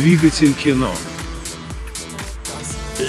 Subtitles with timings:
[0.00, 0.94] Двигатель кино.
[2.96, 3.04] Ты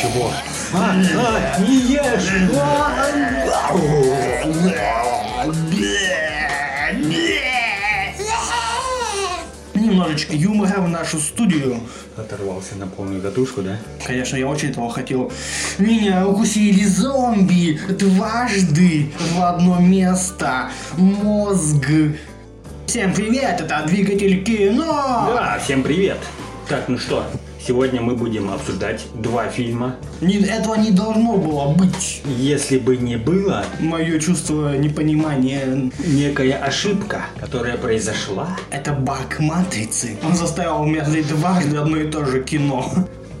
[0.00, 0.30] чего?
[0.72, 2.30] А, а, не ешь!
[9.74, 11.80] Немножечко юмора в нашу студию.
[12.16, 13.78] Оторвался на полную катушку, да?
[14.06, 15.32] Конечно, я очень этого хотел.
[15.78, 20.70] Меня укусили зомби дважды в одно место.
[20.96, 21.88] Мозг.
[22.88, 25.30] Всем привет, это двигатель кино.
[25.34, 26.16] Да, всем привет!
[26.70, 27.22] Так, ну что,
[27.66, 29.96] сегодня мы будем обсуждать два фильма.
[30.22, 32.22] Не- этого не должно было быть.
[32.24, 35.90] Если бы не было Мое чувство непонимания.
[36.06, 40.16] некая ошибка, которая произошла, Это баг матрицы.
[40.24, 42.90] Он заставил меня смотреть дважды одно и то же кино.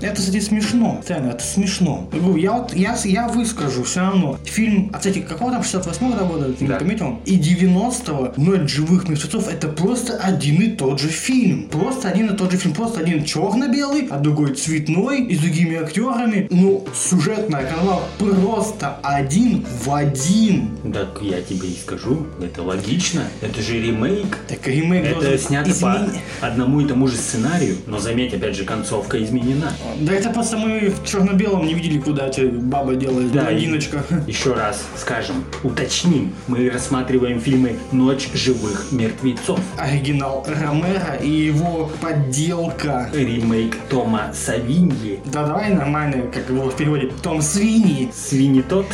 [0.00, 1.00] Это, кстати, смешно.
[1.08, 2.08] Реально, это смешно.
[2.36, 4.38] Я вот, я, я выскажу все равно.
[4.44, 6.74] Фильм, а, кстати, какого там, 68 года, ты Да.
[6.74, 7.18] не пометил?
[7.26, 11.64] И 90-го, ночь живых мертвецов, это просто один и тот же фильм.
[11.68, 12.74] Просто один и тот же фильм.
[12.74, 16.46] Просто один черно-белый, а другой цветной, и с другими актерами.
[16.50, 20.70] Ну, сюжетная канва просто один в один.
[20.92, 24.38] так я тебе и скажу, это логично, это же ремейк.
[24.48, 28.64] Так ремейк Это снято измен- по одному и тому же сценарию, но заметь, опять же,
[28.64, 29.72] концовка изменена.
[30.00, 34.02] Да это просто мы в черно-белом не видели, куда эти баба делает, Да, блондиночка.
[34.26, 39.60] Еще раз скажем, уточним, мы рассматриваем фильмы «Ночь живых мертвецов».
[39.76, 43.10] Оригинал Ромеро и его подделка.
[43.12, 45.20] Ремейк Тома Савиньи.
[45.26, 48.10] Да давай нормально, как его в переводе, Том Свиньи.
[48.14, 48.86] Свиньи тот,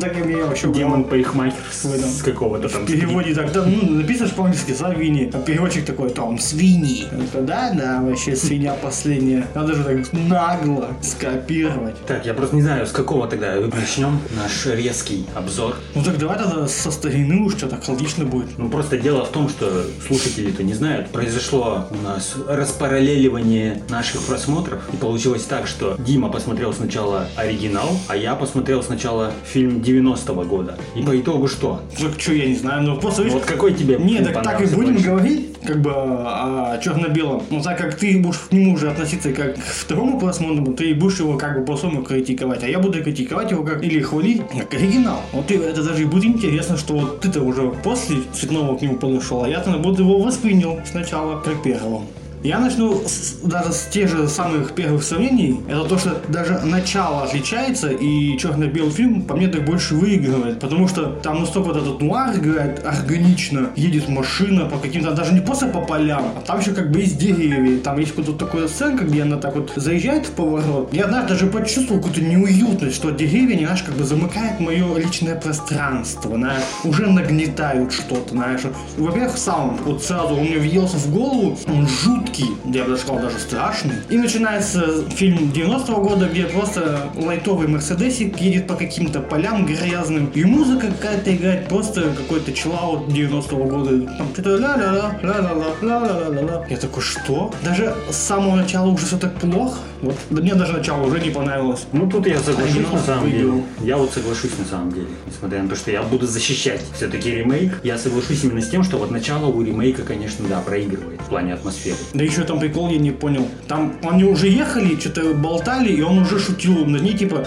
[0.00, 4.72] Так я вообще демон парикмахер с какого-то там в переводе так, да, ну, написано по-английски
[4.72, 9.46] Савини, а переводчик такой, Том такой, Да, да, вообще свинья последняя.
[9.54, 9.96] Надо же так
[10.26, 11.96] нагло скопировать.
[12.06, 15.76] Так, я просто не знаю, с какого тогда начнем наш резкий обзор.
[15.94, 18.58] Ну так давай тогда со старины уж что-то логично будет.
[18.58, 21.08] Ну, просто дело в том, что слушатели-то не знают.
[21.10, 24.80] Произошло у нас распараллеливание наших просмотров.
[24.92, 30.78] И получилось так, что Дима посмотрел сначала оригинал, а я посмотрел сначала фильм 90-го года.
[30.94, 31.82] И по итогу что?
[32.00, 34.60] Так что, я не знаю, ну просто видишь, Вот какой тебе Не, фильм так, так
[34.60, 35.06] и будем больше?
[35.08, 37.42] говорить, как бы о черно-белом.
[37.50, 41.18] Но так как ты будешь к нему уже относиться как к второму просмотру, ты будешь
[41.18, 45.20] его как бы по-своему критиковать, а я буду критиковать его как или хвалить как оригинал.
[45.32, 49.42] Вот это даже и будет интересно, что вот ты-то уже после цветного к нему подошел,
[49.44, 52.02] а я-то буду его воспринял сначала как первого.
[52.46, 55.60] Я начну с- даже с тех же самых первых сравнений.
[55.68, 60.60] Это то, что даже начало отличается, и черно-белый фильм по мне так больше выигрывает.
[60.60, 63.70] Потому что там настолько вот этот нуар играет органично.
[63.74, 67.18] Едет машина по каким-то, даже не просто по полям, а там еще как бы есть
[67.18, 67.78] деревья.
[67.80, 70.94] Там есть какая-то такая сценка, где она так вот заезжает в поворот.
[70.94, 76.36] Я, знаешь, даже почувствовал какую-то неуютность, что деревья, знаешь, как бы замыкают мое личное пространство,
[76.36, 78.60] знаешь, уже нагнетают что-то, знаешь.
[78.96, 83.22] Во-первых, саунд, вот сразу он мне въелся в голову, он жуткий, я бы даже сказал,
[83.22, 83.94] даже страшный.
[84.08, 90.44] И начинается фильм 90-го года, где просто лайтовый мерседесик едет по каким-то полям грязным, и
[90.44, 94.06] музыка какая-то играет, просто какой-то чиллаут 90-го года.
[94.18, 96.66] Там что-то ля-ля-ля, ля-ля-ля, ля-ля-ля-ля.
[96.68, 97.52] Я такой, что?
[97.64, 99.78] Даже с самого начала уже все так плохо?
[100.06, 101.86] Вот да мне даже начало уже не понравилось.
[101.92, 103.44] Ну тут я соглашусь на самом деле.
[103.46, 103.62] выиграл.
[103.82, 105.06] Я вот соглашусь на самом деле.
[105.26, 108.98] Несмотря на то, что я буду защищать все-таки ремейк, я соглашусь именно с тем, что
[108.98, 111.96] вот начало у ремейка, конечно, да, проигрывает в плане атмосферы.
[112.14, 113.46] Да еще там прикол, я не понял.
[113.68, 117.46] Там они уже ехали, что-то болтали, и он уже шутил над ней, типа,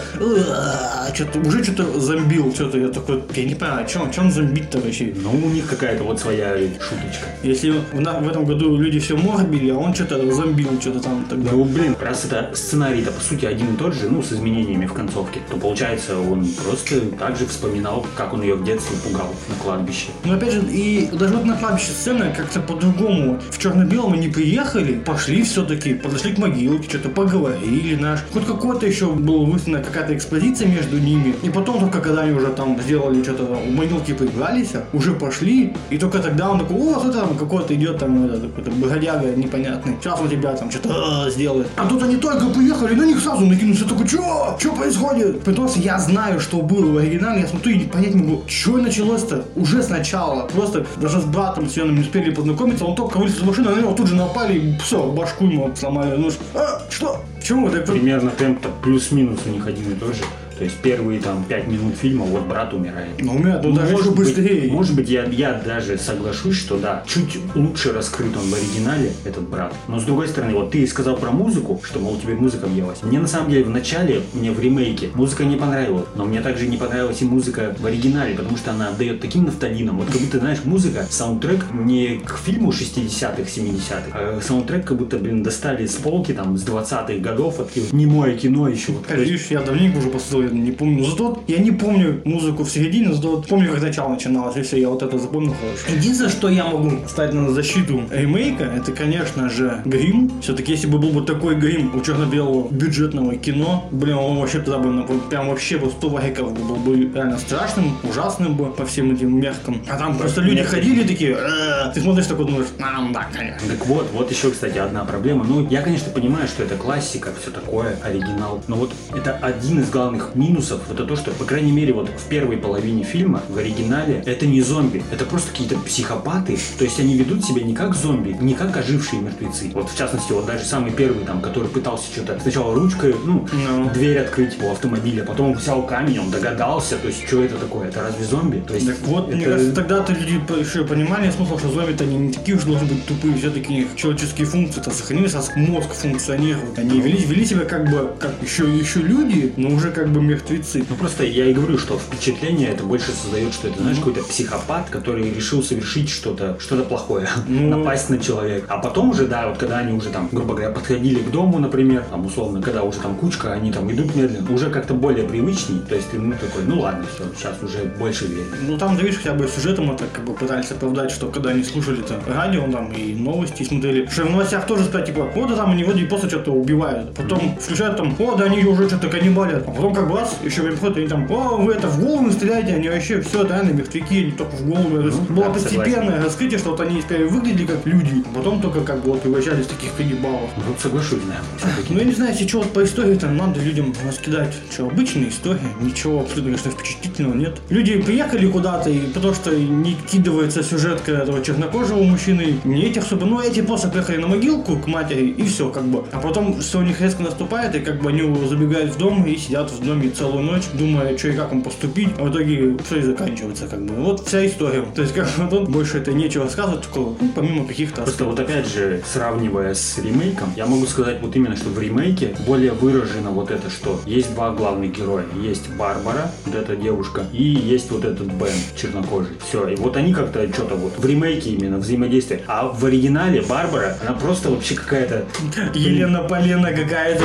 [1.13, 2.77] что-то уже что-то зомбил, что-то.
[2.77, 5.13] Я такой, я не понимаю, чё он зомбит-то вообще?
[5.15, 7.25] Но у них какая-то вот своя шуточка.
[7.43, 11.25] Если в, на- в этом году люди все морбили, а он что-то зомбил, что-то там
[11.29, 11.51] тогда.
[11.51, 14.93] Ну, блин, раз это сценарий-то по сути один и тот же, ну, с изменениями в
[14.93, 19.55] концовке, то получается он просто так же вспоминал, как он ее в детстве пугал на
[19.55, 20.07] кладбище.
[20.23, 23.39] Но опять же, и даже вот на кладбище сцена как-то по-другому.
[23.49, 28.19] В черно-белом они приехали, пошли все-таки, подошли к могилке, что-то поговорили, наш.
[28.33, 31.35] Хоть какой-то еще была выставлена какая-то экспозиция между ними.
[31.43, 35.73] И потом только когда они уже там сделали что-то, у могилки поигрались, уже пошли.
[35.89, 39.97] И только тогда он такой, о, кто там какой-то идет там, какой-то бродяга непонятный.
[40.01, 41.67] Сейчас он тебя там что-то сделает.
[41.75, 43.87] А тут они только приехали, на них сразу накинулся.
[43.87, 44.57] Такой, что?
[44.59, 45.43] Что происходит?
[45.43, 49.45] Потому что я знаю, что было в оригинале, я смотрю и понять могу, что началось-то
[49.55, 50.47] уже сначала.
[50.47, 53.93] Просто даже с братом Свеном не успели познакомиться, он только вылез из машины, на него
[53.93, 56.15] тут же напали, и все, башку ему сломали.
[56.17, 57.23] Ну, а, что?
[57.37, 57.69] Почему?
[57.69, 60.23] Так Примерно темп плюс-минус у них один и тот же.
[60.59, 63.11] То есть первые там пять минут фильма, вот брат умирает.
[63.19, 64.69] Ну, у меня ну, даже быть, быстрее.
[64.69, 69.47] может быть, я, я даже соглашусь, что да, чуть лучше раскрыт он в оригинале, этот
[69.47, 69.73] брат.
[69.87, 73.01] Но с другой стороны, вот ты сказал про музыку, что, мол, тебе музыка въелась.
[73.03, 76.07] Мне на самом деле в начале, мне в ремейке, музыка не понравилась.
[76.15, 79.99] Но мне также не понравилась и музыка в оригинале, потому что она отдает таким нафталином.
[79.99, 85.17] Вот как будто, знаешь, музыка, саундтрек не к фильму 60-х, 70-х, а саундтрек как будто,
[85.17, 88.91] блин, достали с полки там с 20-х годов, такие немое кино еще.
[88.91, 91.03] Вот, Видишь, я давненько уже посмотрел, я не помню.
[91.03, 94.89] Зато я не помню музыку в середине, зато помню, как начало начиналось, и все, я
[94.89, 95.97] вот это запомнил хорошо.
[95.97, 100.31] Единственное, что я могу ставить на защиту ремейка, это, конечно же, грим.
[100.41, 104.79] Все-таки, если бы был бы такой грим у черно-белого бюджетного кино, блин, он вообще тогда
[104.79, 109.11] бы ну, прям вообще бы 100 вагиков был бы реально страшным, ужасным бы по всем
[109.13, 109.81] этим меркам.
[109.89, 111.91] А там просто люди ходили такие, «Э».
[111.93, 113.67] ты смотришь такой, думаешь, ну да, конечно.
[113.67, 115.43] Так вот, вот еще, кстати, одна проблема.
[115.43, 118.61] Ну, я, конечно, понимаю, что это классика, все такое, оригинал.
[118.67, 122.23] Но вот это один из главных минусов, это то, что, по крайней мере, вот в
[122.29, 126.57] первой половине фильма, в оригинале, это не зомби, это просто какие-то психопаты.
[126.77, 129.71] То есть они ведут себя не как зомби, не как ожившие мертвецы.
[129.73, 133.89] Вот в частности, вот даже самый первый там, который пытался что-то сначала ручкой, ну, Ну.
[133.93, 137.87] дверь открыть у автомобиля, потом взял камень, он догадался, то есть что это такое?
[137.89, 138.63] Это разве зомби?
[138.67, 142.17] То есть Так вот, мне это- кажется, тогда-то люди еще понимали смысл, что зомби-то они
[142.17, 146.77] не такие уж должны быть тупые, все-таки человеческие функции-то сохранились, а мозг функционирует.
[146.77, 150.85] Они вели, вели себя как бы, как еще, еще люди, но уже как бы мертвецы.
[150.89, 154.89] Ну просто я и говорю, что впечатление это больше создает, что это, знаешь, какой-то психопат,
[154.89, 157.77] который решил совершить что-то, что-то плохое, Ну.
[157.77, 158.65] напасть на человека.
[158.69, 162.03] А потом уже, да, вот когда они уже там, грубо говоря, подходили к дому, например,
[162.09, 165.95] там условно, когда уже там кучка, они там идут медленно, уже как-то более привычней, то
[165.95, 168.45] есть ты, ну, такой, ну ладно, все, сейчас уже больше верю.
[168.67, 171.63] Ну там, ты видишь, хотя бы сюжетом это как бы пытались оправдать, что когда они
[171.63, 175.71] слушали-то радио там и новости смотрели, что в новостях тоже сказать, типа, вот да там
[175.71, 177.13] они вроде просто что-то убивают.
[177.15, 179.67] Потом включают там, о, да они уже что-то каннибалят.
[179.67, 182.31] А потом как бы раз, еще время проходит, они там, о, вы это в голову
[182.31, 185.01] стреляете, они вообще все, реально мертвяки, они только в голову.
[185.01, 188.81] Раз- Было да, постепенное раскрытие, что вот они теперь выглядели как люди, а потом только
[188.81, 190.49] как бы вот превращались в таких каннибалов.
[190.57, 191.93] Ну, соглашусь, да, все-таки.
[191.93, 194.53] Ну, я не знаю, если что вот по истории там надо людям раскидать.
[194.71, 197.57] Что, обычная история, ничего абсолютно, конечно, впечатлительного нет.
[197.69, 203.25] Люди приехали куда-то, и потому что не кидывается сюжетка этого чернокожего мужчины, не этих особо,
[203.25, 206.03] ну, эти просто приехали на могилку к матери, и все, как бы.
[206.11, 209.35] А потом все у них резко наступает, и как бы они забегают в дом и
[209.37, 212.99] сидят в доме целую ночь, думая, что и как им поступить, а в итоге все
[212.99, 213.93] и заканчивается, как бы.
[213.95, 214.85] Вот вся история.
[214.95, 218.67] То есть, как бы тут больше это нечего сказать, ну, помимо каких-то Просто вот опять
[218.67, 223.51] же, сравнивая с ремейком, я могу сказать вот именно, что в ремейке более выражено вот
[223.51, 225.25] это, что есть два главных героя.
[225.41, 229.37] Есть Барбара, вот эта девушка, и есть вот этот Бен, чернокожий.
[229.47, 232.41] Все, и вот они как-то что-то вот в ремейке именно взаимодействие.
[232.47, 235.25] А в оригинале Барбара, она просто вообще какая-то...
[235.73, 237.23] Елена Полена какая-то.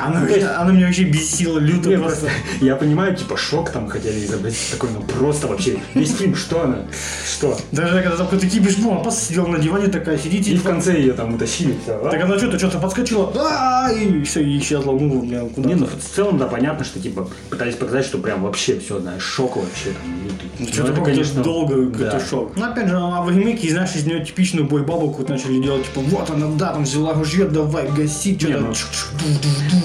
[0.00, 0.26] Она,
[0.56, 2.26] она меня вообще бесила люто Не, просто.
[2.26, 6.62] просто, я понимаю, типа шок там хотели изобразить такой, ну просто вообще весь фильм, что
[6.62, 6.78] она,
[7.26, 7.58] что?
[7.72, 10.52] Даже когда там какой-то кипиш был, она просто сидела на диване такая, сидите.
[10.52, 11.98] И в конце ее там утащили, все.
[12.10, 15.86] Так она что-то что-то подскочила, а и все, и исчезла, ну, бля, куда Не, ну
[15.86, 19.90] в целом, да, понятно, что типа пытались показать, что прям вообще все, знаешь, шок вообще
[19.90, 20.50] там лютый.
[20.58, 22.52] Ну, Что-то это, как-то долго какой-то шок.
[22.56, 26.00] Ну, опять же, а в ремейке, знаешь, из нее типичную бой-бабу какую-то начали делать, типа,
[26.00, 28.64] вот она, да, там взяла ружье, давай, гасить, Не, что-то.
[28.64, 28.74] ну-.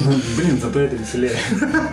[0.05, 1.38] Ну, Блин, зато это веселее.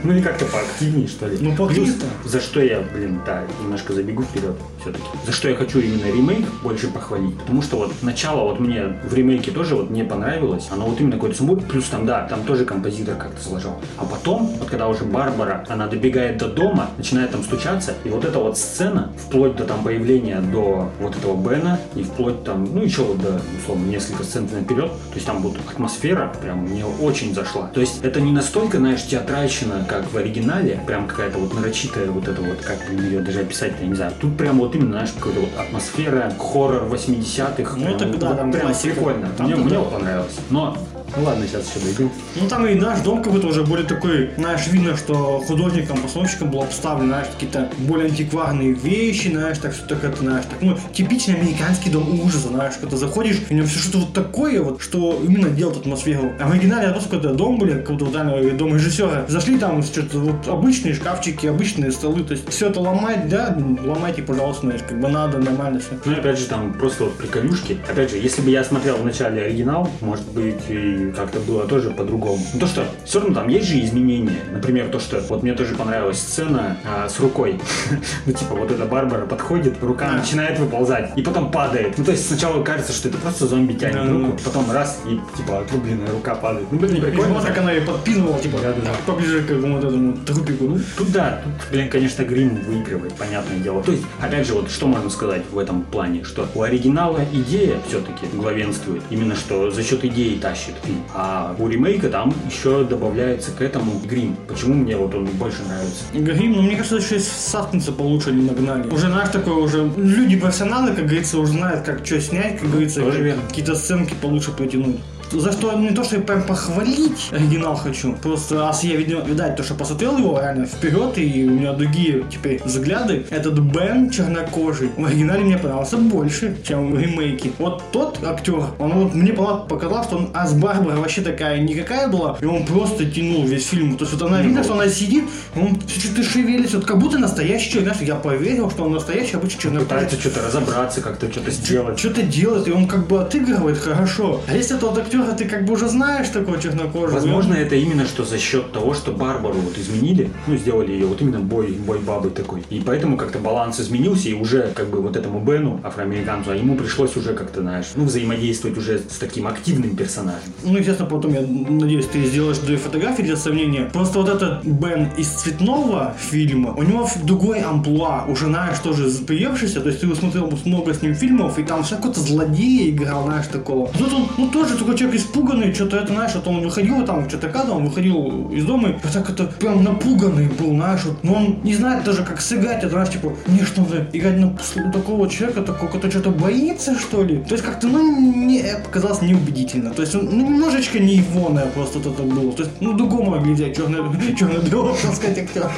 [0.02, 1.38] Ну и как-то поактивнее, что ли.
[1.41, 1.55] Ну.
[1.69, 1.91] Плюс,
[2.25, 5.05] За что я, блин, да, немножко забегу вперед все-таки.
[5.26, 7.38] За что я хочу именно ремейк больше похвалить.
[7.38, 10.69] Потому что вот начало вот мне в ремейке тоже вот не понравилось.
[10.70, 11.61] Оно вот именно какой-то сумбур.
[11.61, 13.73] Плюс там, да, там тоже композитор как-то сложил.
[13.99, 18.25] А потом, вот когда уже Барбара, она добегает до дома, начинает там стучаться, и вот
[18.25, 22.83] эта вот сцена, вплоть до там появления до вот этого Бена, и вплоть там, ну
[22.83, 27.35] еще вот до, условно, несколько сцен наперед, то есть там вот атмосфера прям мне очень
[27.35, 27.69] зашла.
[27.69, 32.28] То есть это не настолько, знаешь, театральщина, как в оригинале, прям какая-то вот нарочитая вот
[32.28, 34.12] это вот, как бы ее даже описать, я не знаю.
[34.20, 37.76] Тут прям вот именно, знаешь, какая-то вот атмосфера, хоррор 80-х.
[37.76, 38.94] Ну, это да, вот прям классика.
[38.94, 39.28] прикольно.
[39.37, 40.37] Там мне, мне понравилось.
[40.50, 40.76] Но,
[41.17, 42.11] ну ладно, сейчас еще дойду.
[42.37, 46.50] Ну там и наш дом как будто уже более такой, знаешь, видно, что художником, постановщиком
[46.50, 50.76] был обставлен, знаешь, какие-то более антикварные вещи, знаешь, так что так это, знаешь, так, ну,
[50.93, 54.81] типичный американский дом ужаса, знаешь, когда заходишь, и у него все что-то вот такое вот,
[54.81, 56.33] что именно делает атмосферу.
[56.40, 59.25] А в оригинале это просто какой-то дом, блин, какого-то вот реально дом режиссера.
[59.29, 64.23] Зашли там что-то вот обычные шкафчики, обычные столы, то есть все это ломать, да, ломайте,
[64.23, 65.99] пожалуйста, знаешь, как бы надо, нормально все.
[66.05, 67.79] Ну и опять же там просто вот приколюшки.
[67.90, 71.66] Опять же, если бы я смотрел в начале оригинал, может быть, и и как-то было
[71.66, 72.38] тоже по-другому.
[72.54, 74.38] Ну, то, что все равно там есть же изменения.
[74.52, 77.61] Например, то, что вот мне тоже понравилась сцена а, с рукой.
[78.26, 80.16] ну, типа, вот эта Барбара подходит, рука А.
[80.19, 81.97] начинает выползать, и потом падает.
[81.99, 84.38] Ну, то есть сначала кажется, что это просто зомби тянет Да, руку, да.
[84.45, 86.66] потом раз, и типа отрубленная рука падает.
[86.71, 87.35] Ну, блин, И прикольно.
[87.35, 88.90] вот так она ее подпинывала, типа, Да-да-да.
[89.07, 90.64] поближе к вот этому трупику.
[90.64, 93.83] Ну, тут да, тут, блин, конечно, Грим выигрывает, понятное дело.
[93.83, 97.78] То есть, опять же, вот что можно сказать в этом плане, что у оригинала идея
[97.88, 103.50] все-таки главенствует, именно что за счет идеи тащит фильм, а у ремейка там еще добавляется
[103.52, 104.37] к этому Грим.
[104.49, 106.04] Почему мне вот он больше нравится?
[106.12, 108.88] Грим, ну мне кажется, еще и саспенса получше не нагнали.
[108.90, 109.90] Уже, знаешь, такое уже...
[109.97, 113.02] Люди профессионалы, как говорится, уже знают, как что снять, как говорится,
[113.49, 115.00] какие-то сценки получше протянуть.
[115.33, 119.57] За что не то, что я прям похвалить оригинал хочу, просто раз я, видимо, видать,
[119.57, 124.91] то, что посмотрел его реально вперед, и у меня другие теперь взгляды, этот Бен чернокожий
[124.97, 127.53] в оригинале мне понравился больше, чем в ремейке.
[127.59, 132.09] Вот тот актер, он вот мне показал, что он, а с Барбара вообще такая никакая
[132.09, 133.97] была, и он просто тянул весь фильм.
[133.97, 137.71] То есть вот она видно, что она сидит, он что-то шевелится, вот как будто настоящий
[137.71, 139.89] человек, знаешь, я поверил, что он настоящий обычный чернокожий.
[139.89, 141.99] Пытается что-то разобраться, как-то что-то сделать.
[141.99, 144.41] Что-то делает, и он как бы отыгрывает хорошо.
[144.49, 147.15] А если этого актера ты как бы уже знаешь такого чернокожего?
[147.15, 151.21] Возможно, это именно что за счет того, что Барбару вот изменили, ну, сделали ее вот
[151.21, 152.62] именно бой, бой бабы такой.
[152.71, 156.77] И поэтому как-то баланс изменился, и уже как бы вот этому Бену, афроамериканцу, а ему
[156.77, 160.53] пришлось уже как-то, знаешь, ну, взаимодействовать уже с таким активным персонажем.
[160.62, 163.91] Ну, естественно, потом, я надеюсь, ты сделаешь две фотографии для сравнения.
[163.93, 169.81] Просто вот этот Бен из цветного фильма, у него другой амплуа, уже, знаешь, тоже приевшийся,
[169.81, 173.47] то есть ты смотрел много с ним фильмов, и там все какой-то злодей играл, знаешь,
[173.47, 173.89] такого.
[173.99, 177.49] Тут он, ну, тоже такой человек испуганный, что-то это, знаешь, вот он выходил там, что-то
[177.49, 181.61] кадр, он выходил из дома, и так это прям напуганный был, знаешь, вот, но он
[181.62, 184.57] не знает даже, как сыграть, это, знаешь, типа, мне что надо играть на
[184.93, 187.38] такого человека, такого, который что-то боится, что ли?
[187.49, 189.90] То есть как-то, ну, не, показалось неубедительно.
[189.90, 192.52] То есть он, ну, немножечко не егоное просто вот это было.
[192.52, 194.02] То есть, ну, другому могли взять черное,
[194.37, 195.71] черно-белого, так сказать, актера.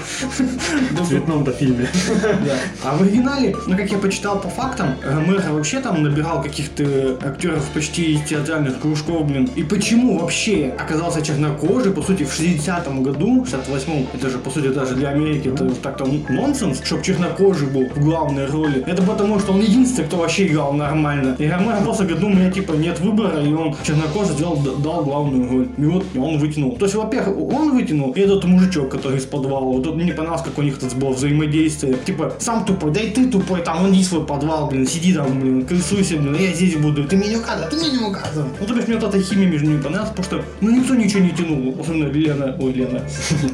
[0.90, 1.88] В цветном-то фильме.
[2.22, 2.54] Да.
[2.84, 7.64] А в оригинале, ну как я почитал по фактам, Ромеро вообще там набирал каких-то актеров
[7.74, 9.48] почти из театральных кружков, блин.
[9.56, 14.68] И почему вообще оказался чернокожий, по сути, в 60-м году, 68-м, это же, по сути,
[14.68, 18.84] даже для Америки это так-то нонсенс, чтобы чернокожий был в главной роли.
[18.86, 21.36] Это потому, что он единственный, кто вообще играл нормально.
[21.38, 25.04] И Ромеро просто говорит, ну, у меня, типа, нет выбора, и он чернокожий сделал, дал
[25.04, 25.68] главную роль.
[25.78, 26.76] И вот он вытянул.
[26.76, 29.60] То есть, во-первых, он вытянул, и этот мужичок, который из подвала.
[29.60, 31.94] Вот мне не понравилось, как у них тут было взаимодействие.
[32.04, 35.38] Типа, сам тупой, да и ты тупой, там, он в свой подвал, блин, сиди там,
[35.40, 37.04] блин, крысуйся, блин, я здесь буду.
[37.04, 38.48] Ты мне не указывай, ты мне не указывай.
[38.60, 41.20] Ну, то есть, мне вот эта химия между ними понравилась, потому что, ну, никто ничего
[41.20, 41.76] не тянул.
[41.80, 43.02] Особенно Лена, ой, Лена.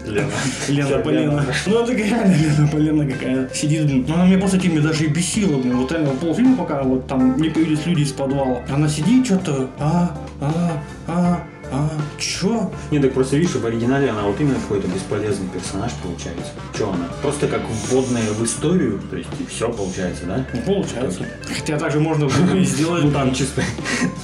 [0.07, 0.31] Лена.
[0.69, 1.45] Лена Полена.
[1.67, 4.05] Ну, это реально Лена Полена какая сидит, блин.
[4.07, 5.76] Ну, она меня после этими даже и бесила, блин.
[5.78, 8.62] Вот реально полфильма, пока вот там не появились люди из подвала.
[8.69, 12.70] Она сидит, что-то, а, а, а, а, чё?
[12.90, 16.52] Не, так просто видишь, в оригинале она вот именно какой-то бесполезный персонаж получается.
[16.76, 17.08] Че она?
[17.22, 20.46] Просто как вводная в историю, то есть и все получается, да?
[20.52, 21.26] Ну, получается.
[21.56, 23.04] Хотя также можно было и сделать.
[23.04, 23.62] Ну там чисто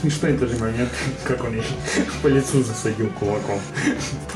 [0.01, 0.91] смешной тоже момент,
[1.25, 1.65] как он ей
[2.23, 3.59] по лицу засадил кулаком.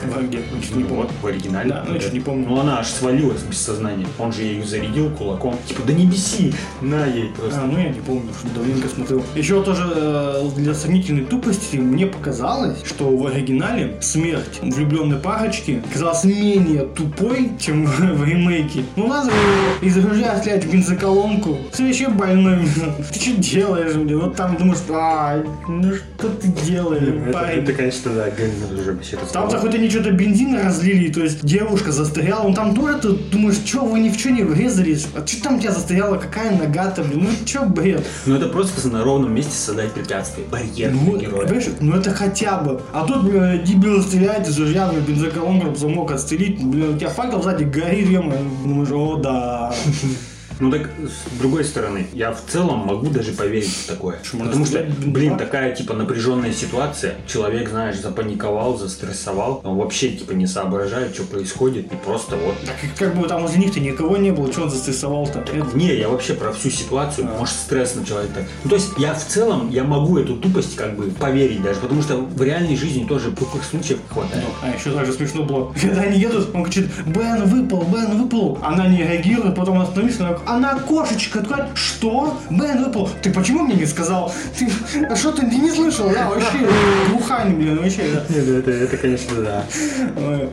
[0.04, 1.02] Ну, чё-то не помню.
[1.02, 1.70] вот, в оригинале.
[1.70, 2.48] Да, ну, не помню.
[2.48, 4.06] Ну она аж свалилась без сознания.
[4.18, 5.58] Он же ее зарядил кулаком.
[5.66, 7.60] Типа, да не беси, на ей просто.
[7.62, 9.22] А, ну я не помню, что давненько смотрел.
[9.34, 16.24] Еще тоже э, для сомнительной тупости мне показалось, что в оригинале смерть влюбленной парочки казалась
[16.24, 18.84] менее тупой, чем в, ремейке.
[18.96, 19.32] Ну ладно,
[19.80, 21.58] из ружья стрелять в бензоколонку.
[21.76, 22.58] Ты вообще больной.
[23.12, 24.20] Ты что делаешь, блин?
[24.20, 27.62] Вот там думаешь, а, ну что ты делаешь, парень?
[27.62, 28.26] это, конечно, да,
[28.74, 32.98] уже вообще Там-то хоть они что-то бензина разлили, то есть девушка застряла, он там тоже
[32.98, 36.16] ты думаешь, что вы ни в что не врезались, а что там у тебя застряла,
[36.16, 38.04] какая нога-то, блин, ну что бред?
[38.26, 41.46] Ну это просто на ровном месте создать препятствие, барьер Ну, героя.
[41.46, 42.80] понимаешь, ну это хотя бы.
[42.92, 47.42] А тут, блин, дебил стреляет из ружья, блин, бензоколонку замок отстрелить, блин, у тебя факел
[47.42, 48.22] сзади горит, ё
[48.64, 49.74] думаешь, о, да.
[50.60, 54.18] Ну так, с другой стороны, я в целом могу даже поверить в такое.
[54.32, 57.14] Можно Потому что, блин, такая типа напряженная ситуация.
[57.26, 59.60] Человек, знаешь, запаниковал, застрессовал.
[59.64, 61.92] Он вообще типа не соображает, что происходит.
[61.92, 65.40] И просто вот Так как бы там возле них-то никого не было, что он застрессовал-то?
[65.40, 67.28] Это- Не, я вообще про всю ситуацию.
[67.32, 67.38] А.
[67.38, 68.46] Может, стресс на человека.
[68.64, 72.02] Ну, то есть, я в целом, я могу эту тупость как бы поверить даже, потому
[72.02, 74.44] что в реальной жизни тоже тупых случаев хватает.
[74.62, 78.58] А еще также смешно было, когда они едут, он кричит, Бен выпал, Бен выпал.
[78.62, 81.42] Она не реагирует, потом остановится, она она кошечка.
[81.42, 82.40] Такой, что?
[82.50, 83.08] Бен выпал.
[83.22, 84.32] Ты почему мне не сказал?
[84.58, 84.70] Ты,
[85.08, 86.08] а что ты не слышал?
[86.10, 86.68] Да, вообще,
[87.38, 88.24] глухань, блин, вообще, да.
[88.34, 89.64] Нет, это, это, конечно, да.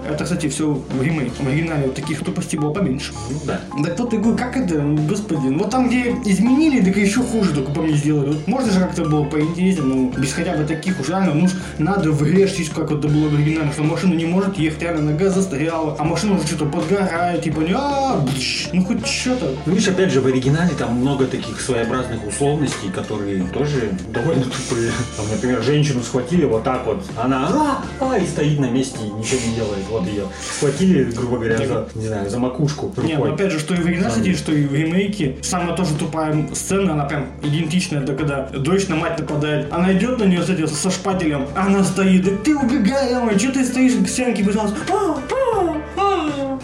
[0.09, 1.31] Это, кстати, все в ремейке.
[1.39, 3.13] В оригинале таких тупостей было поменьше.
[3.29, 3.61] Ну, да.
[3.83, 7.71] Так вот, я говорю, как это, господи, вот там, где изменили, так еще хуже только
[7.71, 8.27] по мне сделали.
[8.27, 12.11] Вот можно же как-то было поинтереснее, ну, без хотя бы таких уж реально, ну, надо
[12.11, 16.03] врешить, как это было в оригинале, что машина не может ехать, реально нога застряла, а
[16.03, 18.25] машина уже что-то подгорает, типа, а,
[18.73, 19.53] ну, хоть что-то.
[19.65, 24.91] Ну, видишь, опять же, в оригинале там много таких своеобразных условностей, которые тоже довольно тупые.
[25.17, 29.09] Там, например, женщину схватили вот так вот, она а, а, и стоит на месте и
[29.09, 29.85] ничего не делает.
[29.89, 33.05] Вот ее схватили, грубо говоря, за, не знаю, за макушку рукой.
[33.05, 35.37] Не, ну опять же, что и в оригинале, что и в ремейке.
[35.41, 39.71] Самая тоже тупая сцена, она прям идентичная, это когда дочь на мать нападает.
[39.71, 43.51] Она идет на нее с этим, со шпателем, она стоит, да ты убегай, ой, что
[43.51, 44.77] ты стоишь к стенке, пожалуйста.
[44.91, 46.59] А, а, а.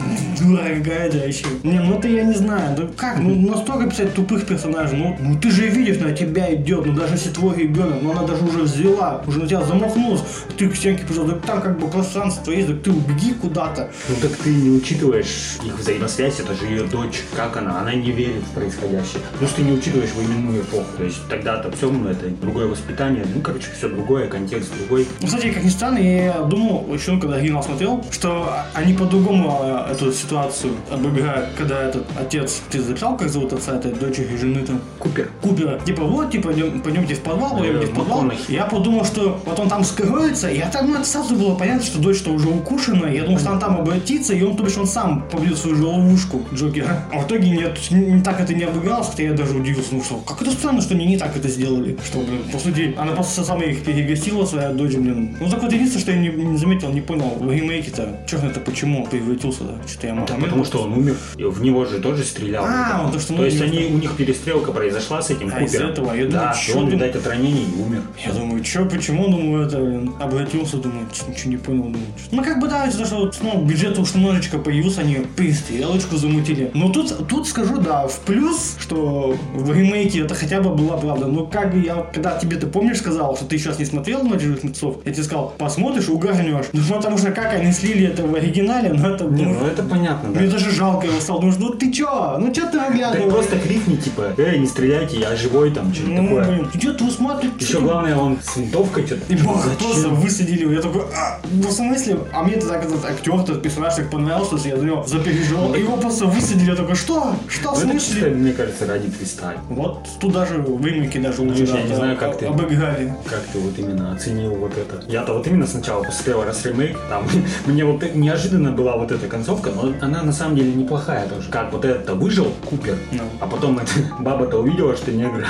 [0.51, 1.45] Дура какая-то вообще.
[1.63, 5.39] Не, ну это я не знаю, да как, ну настолько писать тупых персонажей, ну, ну
[5.39, 8.63] ты же видишь, на тебя идет, ну даже если твой ребенок, ну она даже уже
[8.63, 10.21] взяла, уже на тебя замахнулась,
[10.57, 13.91] ты к стенке пришел, да там как бы пространство есть, да ты убеги куда-то.
[14.09, 17.21] Ну так ты не учитываешь их взаимосвязь, это же ее дочь.
[17.35, 17.79] Как она?
[17.81, 19.21] Она не верит в происходящее.
[19.41, 20.85] Что ты не учитываешь временную эпоху.
[20.97, 23.25] То есть тогда-то все равно это другое воспитание.
[23.33, 25.07] Ну, короче, все другое, контекст другой.
[25.21, 29.91] Ну, Кстати, как ни странно, я думал, еще когда оригинал смотрел, что они по-другому э,
[29.91, 30.40] эту ситуацию
[30.89, 34.81] обыграют, когда этот отец, ты записал, как зовут отца этой дочери и жены там?
[34.99, 35.29] Купер.
[35.41, 35.79] Купера.
[35.85, 38.21] Типа, вот, типа, идем- пойдемте в подвал, пойдемте в подвал.
[38.21, 38.51] МакКонахи.
[38.51, 41.83] Я подумал, что вот он там скроется, и я там, ну, это сразу было понятно,
[41.83, 43.07] что дочь-то уже укушена.
[43.07, 45.85] Я думал, что он там обратится, и он, то бишь, он сам побьет свою же
[45.85, 47.05] ловушку Джокера.
[47.13, 50.03] А в итоге нет, не, не так это не обыгралось, хотя я даже удивился, ну
[50.03, 51.97] что, как это странно, что они не так это сделали.
[52.05, 55.35] Что, блин, по сути, она просто сама их перегостила, своя дочь, блин.
[55.39, 58.59] Ну, так вот единственное, что я не, не заметил, не понял, в ремейке-то, черт это
[58.59, 59.87] почему превратился, да?
[59.87, 62.65] Что-то я Да, потому что он умер, и в него же тоже стрелял.
[62.67, 65.61] А, он то, что то есть он они, у них перестрелка произошла с этим А,
[65.61, 65.91] из Купером.
[65.91, 66.13] этого?
[66.13, 68.01] Я да, думаю, и чё он, видать, от ранений и умер.
[68.25, 72.05] Я думаю, что, почему, думаю, это, обратился, думаю, ничего не понял, думаю.
[72.31, 76.71] Ну, как бы, да, из-за что, ну, бюджет уж немножечко появился, они перестрелочку замутили.
[76.73, 81.27] Но тут, тут скажу, да, в плюс, что в ремейке это хотя бы была правда.
[81.27, 84.63] Но как я, когда тебе, ты помнишь, сказал, что ты сейчас не смотрел «Ночь живых
[84.63, 86.65] мертвецов», я тебе сказал, посмотришь, угорнешь.
[86.73, 89.83] Ну, потому что как они слили это в оригинале, ну, это, Не, ну, ну это
[89.83, 90.39] понятно, да.
[90.39, 91.41] мне даже жалко его стало.
[91.41, 92.37] Думаешь, ну ты чё?
[92.39, 93.31] Ну чё ты Так оглядываешь?
[93.33, 96.45] просто крикни, типа, эй, не стреляйте, я живой там, что-то Ну, такое.
[96.45, 97.53] блин, идет вы смотрите.
[97.59, 99.33] Еще главное, он с винтовкой что-то.
[99.33, 100.71] И бог просто высадили его.
[100.71, 102.19] Я такой, а, ну в смысле?
[102.33, 105.73] А мне так этот актер, этот персонаж так понравился, что я за него запереживал.
[105.75, 106.69] Его просто высадили.
[106.69, 107.35] Я такой, что?
[107.47, 108.29] Что в Ну, это смысле?
[108.31, 109.53] мне кажется, ради креста.
[109.69, 112.45] Вот тут даже в ремейке даже лучше я не знаю, как ты.
[112.45, 113.13] обыграли.
[113.29, 115.03] Как ты вот именно оценил вот это?
[115.11, 117.23] Я-то вот именно сначала посмотрел раз ремейк, там
[117.65, 121.49] мне вот неожиданно была вот эта концовка, но она на самом деле неплохая тоже.
[121.49, 123.23] Как вот этот выжил Купер, Ну.
[123.39, 125.47] а потом эта баба-то увидела, что негра.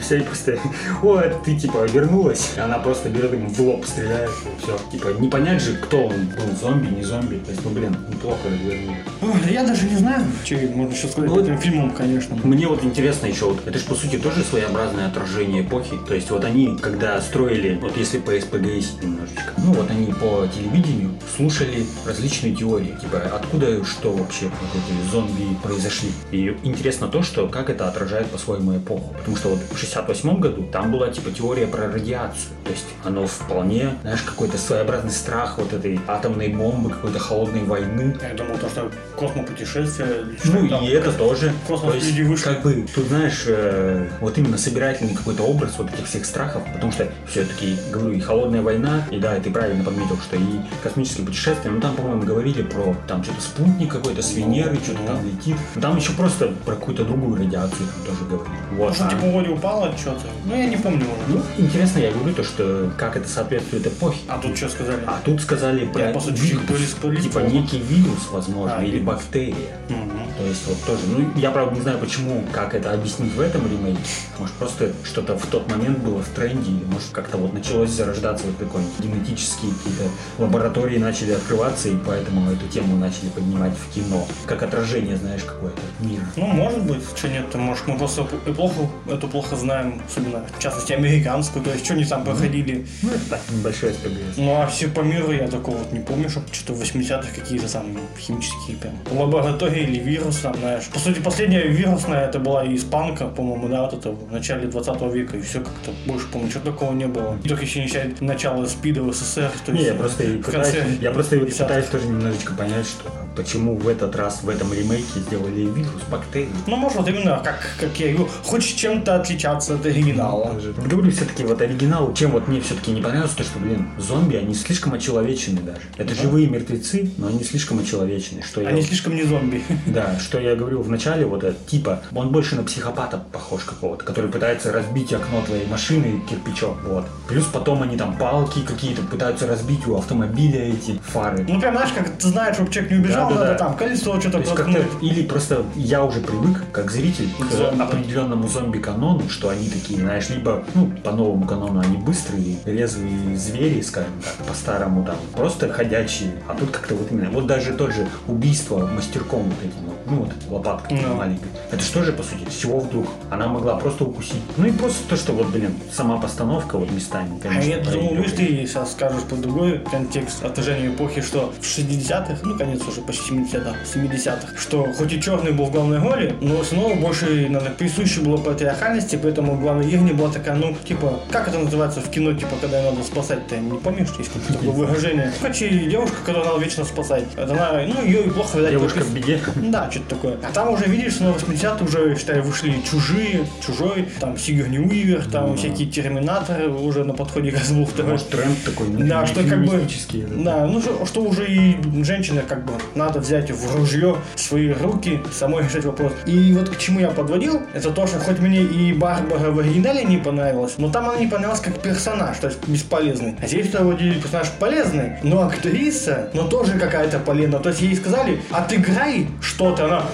[0.00, 0.58] Все, и просто,
[1.02, 4.78] о, это ты типа вернулась, и она просто берет ему в лоб стреляет, и все.
[4.90, 7.36] Типа не понять же, кто он был, зомби, не зомби.
[7.36, 8.96] То есть, ну блин, неплохо развернули.
[9.22, 12.36] Ой, я даже не знаю, что можно еще сказать Ну, по этим фильмам, конечно.
[12.42, 15.96] Мне вот интересно еще, вот, это же по сути тоже своеобразное отражение эпохи.
[16.06, 20.46] То есть вот они, когда строили, вот если по СПГС немножечко, ну вот они по
[20.54, 26.10] телевидению слушали различные теории, типа откуда что вообще вот эти зомби произошли.
[26.30, 29.14] И интересно то, что как это отражает по-своему эпоху.
[29.18, 32.50] Потому что вот в 68 году там была типа теория про радиацию.
[32.64, 38.16] То есть оно вполне, знаешь, какой-то своеобразный страх вот этой атомной бомбы, какой-то холодной войны.
[38.22, 40.26] Я думал, то, что космопутешествие...
[40.44, 41.52] Ну там, и это тоже.
[41.66, 42.44] космос То есть, люди вышли.
[42.44, 46.92] как бы, тут знаешь, э, вот именно собирательный какой-то образ вот этих всех страхов, потому
[46.92, 51.26] что все-таки, говорю, и холодная война, и да, и ты правильно подметил, что и космические
[51.26, 55.06] путешествия, ну там, по-моему, говорили про там что-то спутник какой-то с Венеры, что-то ну.
[55.06, 55.56] там летит.
[55.74, 58.56] Ну, там еще просто про какую-то другую радиацию там тоже говорили.
[58.72, 58.94] Вот.
[58.94, 60.26] Что, а- типа, упало что-то.
[60.44, 61.38] Ну, я не помню уже.
[61.38, 64.18] ну, интересно, я говорю то, что как это соответствует эпохе.
[64.28, 65.00] А тут что сказали?
[65.06, 69.06] А тут сказали про Я, по сути, вирус, типа некий вирус, возможно, А, или вирус.
[69.06, 69.76] бактерия.
[69.88, 70.10] Мгм.
[70.38, 73.62] То есть вот тоже, ну я правда не знаю почему, как это объяснить в этом
[73.70, 74.00] ремейке.
[74.38, 78.46] Может просто что-то в тот момент было в тренде, или может как-то вот началось зарождаться
[78.46, 80.04] вот такой генетические какие-то
[80.38, 84.26] лаборатории начали открываться, и поэтому эту тему начали поднимать в кино.
[84.46, 86.24] Как отражение, знаешь, какое-то мира.
[86.36, 90.92] Ну, может быть, что нет, может, мы просто эпоху эту плохо знаем, особенно, в частности,
[90.92, 92.86] американскую, то есть, что они там проходили.
[93.02, 94.36] Ну это так, небольшой СПГС.
[94.36, 97.70] Ну, а все по миру я такого вот не помню, чтобы что-то в 80-х какие-то
[97.72, 97.86] там
[98.18, 100.84] химические прям лаборатории или вирус там, знаешь.
[100.92, 105.36] По сути, последняя вирусная это была испанка, по-моему, да, вот это в начале 20 века,
[105.36, 107.38] и все как-то больше помню, что такого не было.
[107.44, 107.90] И только еще не
[108.24, 111.38] начало СПИДа в СССР, то Не, есть я просто в пытаюсь, конце я просто и
[111.40, 111.64] вот 50-х.
[111.64, 116.50] пытаюсь тоже немножечко понять, что почему в этот раз в этом ремейке сделали вирус, бактерии.
[116.66, 120.60] Ну, может, вот именно, как, как я говорю, хочешь чем-то отличаться от оригинала.
[120.86, 124.54] Говорю, все-таки вот оригинал, чем вот мне все-таки не понравилось, то что, блин, зомби, они
[124.54, 125.80] слишком очеловечены даже.
[125.96, 128.42] Это живые мертвецы, но они слишком очеловечены.
[128.42, 128.86] Что Они я...
[128.86, 129.62] слишком не зомби.
[129.86, 134.04] Да, что я говорил в начале, вот этот типа, он больше на психопата похож какого-то,
[134.04, 137.06] который пытается разбить окно твоей машины кирпичом, вот.
[137.26, 141.44] Плюс потом они там палки какие-то пытаются разбить у автомобиля эти фары.
[141.48, 144.86] Ну, прям, знаешь, как ты знаешь, чтобы человек не убежал, Надо там колесо что-то проткнуть.
[145.00, 147.82] или просто я уже привык, как зритель, к Зомби.
[147.82, 153.80] определенному зомби-канону, что они такие, знаешь, либо, ну, по новому канону они быстрые, резвые звери,
[153.82, 158.06] скажем так, по-старому там, просто ходячие, а тут как-то вот именно, вот даже тот же
[158.28, 161.14] убийство мастерком вот этим, вот, ну, вот лопаткой Ну.
[161.14, 163.06] маленькой, это что же, по сути, с чего вдруг?
[163.30, 164.42] Она могла просто укусить.
[164.56, 167.90] Ну и просто то, что вот, блин, сама постановка вот местами, А конечно, я думал,
[167.92, 168.38] проигрывает.
[168.38, 173.00] видишь, ты сейчас скажешь про другой контекст отражения эпохи, что в 60-х, ну, конец уже
[173.00, 177.70] почти 70-х, 70-х, что хоть и черный был в главной роли, но снова больше, наверное,
[177.72, 182.32] присуще было патриархальности, поэтому главная героиня была такая, ну, типа, как это называется в кино,
[182.32, 185.32] типа, когда надо спасать-то, не помнишь, есть какое-то такое выражение?
[185.40, 187.24] Короче, девушка, которую надо вечно спасать.
[187.36, 189.40] Это она, ну, ее и плохо, видать, Девушка в беде.
[189.56, 190.38] да, что-то такое.
[190.42, 195.56] А там уже, видишь, на 80 уже, считай, вышли чужие, чужой, там Сигурни Уивер, там
[195.56, 198.12] всякие терминаторы уже на подходе как был второй.
[198.12, 199.86] Может, тренд такой, ну, Да, что как бы,
[200.30, 205.20] да, ну что, что уже и женщина как бы надо взять в ружье свои руки,
[205.32, 206.12] самой решать вопрос.
[206.26, 210.04] И вот к чему я подводил, это то, что хоть мне и Барбара в оригинале
[210.04, 213.36] не понравилась, но там она не понравилась как персонаж, то есть бесполезный.
[213.40, 217.60] А здесь вроде персонаж полезный, но актриса, но тоже какая-то полезная.
[217.60, 220.04] То есть ей сказали, отыграй что-то, она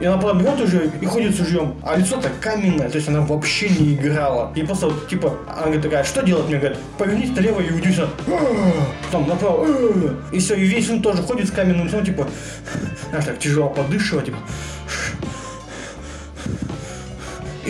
[0.00, 3.20] и она потом берет уже и ходит с ружьем, а лицо-то каменное, то есть она
[3.20, 4.52] вообще не играла.
[4.54, 6.46] И просто вот, типа, она говорит такая, что делать?
[6.46, 8.08] Мне говорят, повернись налево и уйди сюда.
[9.06, 9.66] Потом направо.
[10.32, 12.26] И все, и весь он тоже ходит с каменным лицом, типа,
[13.10, 14.38] знаешь, так тяжело подышивать, типа.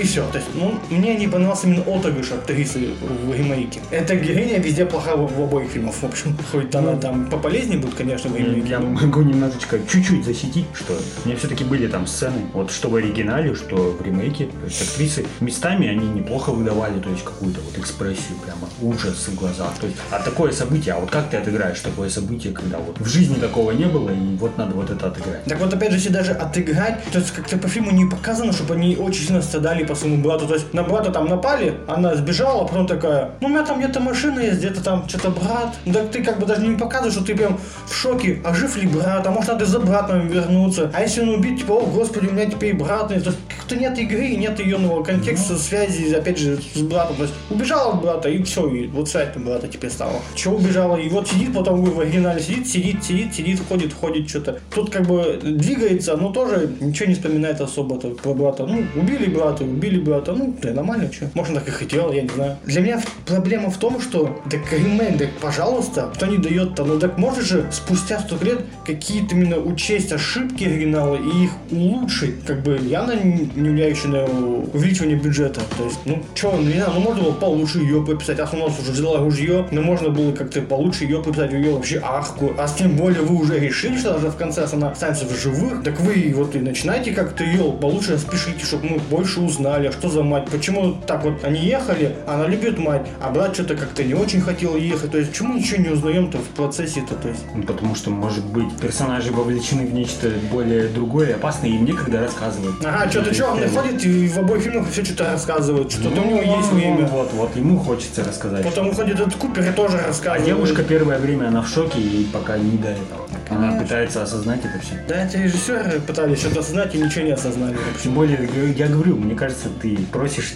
[0.01, 0.27] И все.
[0.33, 2.89] То есть, ну, мне не понравился именно отыгрыш актрисы
[3.27, 3.81] в ремейке.
[3.91, 5.95] Эта героиня везде плоха в, в обоих фильмах.
[5.95, 8.71] В общем, хоть она там пополезнее будет, конечно, в ремейке.
[8.71, 12.97] Я могу немножечко, чуть-чуть засетить, что у меня все-таки были там сцены, вот что в
[12.97, 17.77] оригинале, что в ремейке, то есть актрисы местами они неплохо выдавали, то есть какую-то вот
[17.77, 19.75] экспрессию, прямо ужас в глазах.
[19.81, 23.07] То есть, а такое событие, а вот как ты отыграешь такое событие, когда вот в
[23.07, 25.45] жизни такого не было, и вот надо вот это отыграть.
[25.45, 28.75] Так вот, опять же, если даже отыграть, то есть как-то по фильму не показано, чтобы
[28.75, 30.47] они очень сильно страдали по своему брату.
[30.47, 34.01] То есть на брата там напали, она сбежала, потом такая, ну у меня там где-то
[34.01, 35.77] машина есть, где-то там что-то брат.
[35.85, 38.77] Ну, Так ты как бы даже не показываешь, что ты прям в шоке, а жив
[38.77, 40.91] ли брат, а может надо за братом вернуться.
[40.95, 43.11] А если он убит, типа, о господи, у меня теперь брат.
[43.11, 43.25] есть.
[43.25, 47.17] То есть как-то нет игры, нет ее нового контекста, связи, опять же, с братом.
[47.17, 50.15] То есть убежала от брата, и все, и вот связь на брата теперь стала.
[50.35, 50.97] Чего убежала?
[50.97, 54.61] И вот сидит, потом в оригинале сидит, сидит, сидит, сидит, ходит, ходит, что-то.
[54.73, 58.67] Тут как бы двигается, но тоже ничего не вспоминает особо -то про брата.
[58.67, 61.31] Ну, убили брата, убили брата, ну, да нормально, что.
[61.35, 62.57] Может, так и хотел, я не знаю.
[62.65, 67.19] Для меня проблема в том, что, так ремейк, так, пожалуйста, кто не дает-то, ну, так
[67.19, 72.79] можешь же спустя столько лет какие-то именно учесть ошибки оригинала и их улучшить, как бы,
[72.83, 75.61] явно не не влияющие на увеличивание бюджета.
[75.77, 78.57] То есть, ну, что, ну, не знаю, ну, можно было получше ее прописать, а у
[78.57, 82.53] нас уже взяла ружье, но можно было как-то получше ее прописать, ее вообще арку.
[82.59, 86.01] А тем более вы уже решили, что даже в конце она останется в живых, так
[86.01, 89.60] вы вот и начинайте как-то ее получше спешите, чтобы мы больше узнали,
[89.93, 94.03] что за мать, почему так вот они ехали, она любит мать, а брат что-то как-то
[94.05, 95.11] не очень хотел ехать.
[95.13, 97.41] То есть, почему ничего не узнаем-то в процессе-то, то есть.
[97.55, 102.21] Ну, потому что, может быть, персонажи вовлечены в нечто более другое, опасное, и им некогда
[102.21, 102.75] рассказывать.
[102.85, 106.73] Ага, что-то черный ходит и в обоих фильмах все что-то рассказывает, что-то у него есть
[106.73, 107.07] время.
[107.07, 108.65] Вот, вот, ему хочется рассказать.
[108.65, 110.47] Потом уходит этот Купер и тоже А рассказывает.
[110.47, 113.27] девушка первое время, она в шоке, и пока не до этого.
[113.49, 113.83] Она Конечно.
[113.83, 114.95] пытается осознать это все.
[115.09, 117.73] Да, эти режиссеры пытались что-то осознать и ничего не осознали.
[117.75, 118.05] вообще.
[118.05, 119.50] Тем более, я говорю, мне кажется,
[119.81, 120.55] ты просишь,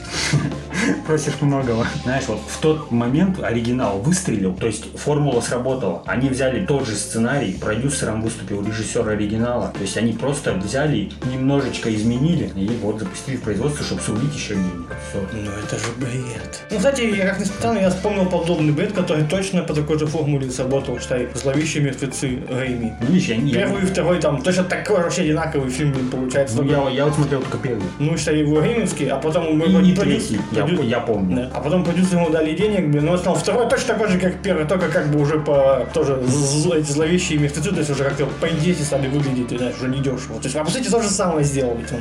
[1.06, 1.86] просишь многого.
[2.02, 6.02] Знаешь, вот в тот момент оригинал выстрелил, то есть формула сработала.
[6.06, 9.72] Они взяли тот же сценарий, продюсером выступил режиссер оригинала.
[9.74, 14.54] То есть они просто взяли, немножечко изменили, и вот запустили в производство, чтобы срубить еще
[14.54, 14.96] денег.
[15.10, 15.20] Все.
[15.32, 16.64] Ну это же бред.
[16.70, 20.06] Ну, кстати, я как ни странно, я вспомнил подобный бред, который точно по такой же
[20.06, 22.92] формуле сработал, считай, «Зловещие мертвецы» Рэйми.
[23.00, 26.62] Ну, видишь, я, я, Первый и второй там точно такой вообще одинаковый фильм получается.
[26.62, 27.84] ну, я, я вот смотрел только первый.
[27.98, 31.36] Ну, считай, его реминский, а потом мы И, и третий, я, продю- я помню.
[31.36, 31.50] Да.
[31.54, 34.66] А потом продюсеры ему дали денег, блин, но стал второй точно такой же, как первый,
[34.66, 38.46] только как бы уже по тоже зл- эти зловещие мертвецы, то есть уже как-то по
[38.48, 40.38] идее стали выглядеть, ты знаешь, уже не дешево.
[40.40, 42.00] То есть, а по сути, то же самое сделал ведь он.